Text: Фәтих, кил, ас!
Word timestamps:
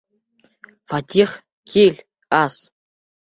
Фәтих, 0.93 1.35
кил, 1.75 2.01
ас! 2.41 2.59